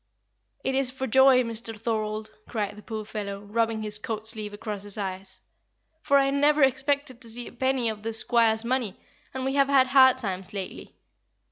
"It 0.63 0.73
is 0.73 0.89
for 0.89 1.05
joy, 1.05 1.43
Mr. 1.43 1.79
Thorold," 1.79 2.31
cried 2.49 2.75
the 2.75 2.81
poor 2.81 3.05
fellow, 3.05 3.39
rubbing 3.41 3.83
his 3.83 3.99
coat 3.99 4.25
sleeve 4.27 4.51
across 4.51 4.81
his 4.81 4.97
eyes, 4.97 5.41
"for 6.01 6.17
I 6.17 6.31
never 6.31 6.63
expected 6.63 7.21
to 7.21 7.29
see 7.29 7.47
a 7.47 7.51
penny 7.51 7.87
of 7.87 8.01
the 8.01 8.11
squire's 8.11 8.65
money, 8.65 8.97
and 9.31 9.45
we 9.45 9.53
have 9.53 9.67
had 9.69 9.85
hard 9.85 10.17
times 10.17 10.53
lately. 10.53 10.95